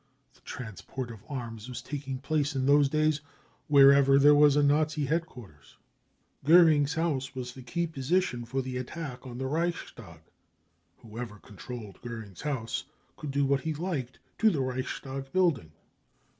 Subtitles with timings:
[0.33, 3.21] (The transport of arms was taking place in those days
[3.67, 5.77] wherever there was a Nazi headquarters.)
[6.43, 10.21] Goering's house was the key position for the attack on the Reichstag.
[11.03, 12.85] Whoever controlled Goering's house
[13.15, 15.71] could do what he "liked to the Reichstag building.